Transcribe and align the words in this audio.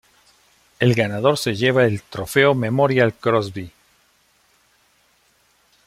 El 0.79 0.95
ganador 0.95 1.37
se 1.37 1.53
lleva 1.55 1.85
el 1.85 2.01
"Trofeo 2.01 2.55
Memorial 2.55 3.13
Crosby". 3.13 3.71